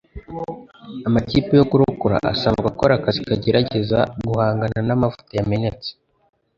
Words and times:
Amakipe 1.07 1.51
yo 1.59 1.65
kurokora 1.71 2.17
asanzwe 2.33 2.67
akora 2.71 2.93
akazi 2.95 3.19
kagerageza 3.27 3.99
guhangana 4.27 4.77
namavuta 4.87 5.31
yamenetse 5.39 5.89